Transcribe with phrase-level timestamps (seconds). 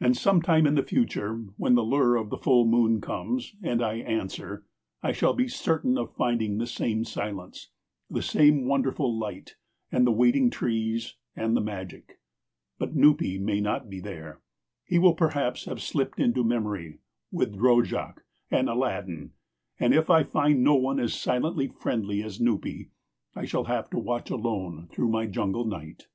[0.00, 3.96] And sometime in the future, when the lure of the full moon comes, and I
[3.96, 4.64] answer,
[5.02, 7.68] I shall be certain of finding the same silence,
[8.08, 9.56] the same wonderful light,
[9.90, 12.18] and the waiting trees and the magic.
[12.78, 14.40] But Nupee may not be there.
[14.86, 17.00] He will perhaps have slipped into memory,
[17.30, 19.32] with Drojak and Aladdin.
[19.78, 22.88] And if I find no one as silently friendly as Nupee,
[23.36, 26.08] I shall have to watch alone through my jungle night.